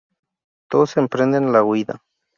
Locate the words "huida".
1.63-2.01